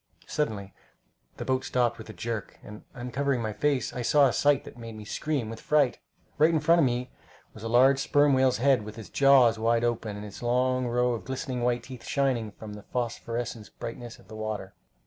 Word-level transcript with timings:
Suddenly 0.25 0.73
the 1.37 1.45
boat 1.45 1.63
stopped 1.63 1.99
with 1.99 2.09
a 2.09 2.11
jerk, 2.13 2.57
and 2.63 2.81
uncovering 2.95 3.39
my 3.39 3.53
face, 3.53 3.93
I 3.93 4.01
saw 4.01 4.25
a 4.25 4.33
sight 4.33 4.63
that 4.63 4.75
made 4.75 4.95
me 4.95 5.05
scream 5.05 5.47
with 5.47 5.61
fright. 5.61 5.99
Right 6.39 6.49
in 6.49 6.59
front 6.59 6.79
of 6.79 6.85
me 6.85 7.11
was 7.53 7.61
a 7.61 7.67
large 7.69 7.99
sperm 7.99 8.33
whale's 8.33 8.57
head, 8.57 8.81
with 8.81 8.97
its 8.97 9.09
jaws 9.09 9.59
wide 9.59 9.83
open, 9.83 10.17
and 10.17 10.25
its 10.25 10.41
long 10.41 10.87
row 10.87 11.11
of 11.13 11.21
white, 11.21 11.27
glistening 11.27 11.81
teeth 11.81 12.03
shining 12.03 12.51
from 12.51 12.73
the 12.73 12.81
phosphorescent 12.91 13.69
brightness 13.77 14.17
of 14.17 14.27
the 14.27 14.35
water. 14.35 14.73